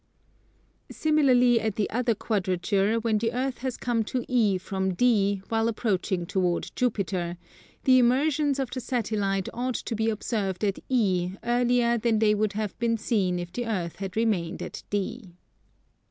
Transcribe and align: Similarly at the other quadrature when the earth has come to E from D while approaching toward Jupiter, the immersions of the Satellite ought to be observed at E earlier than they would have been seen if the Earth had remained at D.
Similarly 0.89 1.59
at 1.59 1.75
the 1.75 1.87
other 1.91 2.15
quadrature 2.15 2.99
when 2.99 3.19
the 3.19 3.31
earth 3.33 3.59
has 3.59 3.77
come 3.77 4.03
to 4.05 4.25
E 4.27 4.57
from 4.57 4.95
D 4.95 5.43
while 5.49 5.67
approaching 5.67 6.25
toward 6.25 6.71
Jupiter, 6.75 7.37
the 7.83 7.99
immersions 7.99 8.57
of 8.57 8.71
the 8.71 8.79
Satellite 8.81 9.47
ought 9.53 9.75
to 9.75 9.95
be 9.95 10.09
observed 10.09 10.63
at 10.63 10.79
E 10.89 11.33
earlier 11.43 11.99
than 11.99 12.17
they 12.17 12.33
would 12.33 12.53
have 12.53 12.75
been 12.79 12.97
seen 12.97 13.37
if 13.37 13.51
the 13.53 13.67
Earth 13.67 13.97
had 13.97 14.17
remained 14.17 14.63
at 14.63 14.81
D. 14.89 15.35